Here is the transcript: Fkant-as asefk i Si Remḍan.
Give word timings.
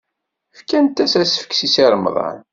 Fkant-as 0.57 1.13
asefk 1.21 1.51
i 1.65 1.67
Si 1.73 1.83
Remḍan. 1.91 2.39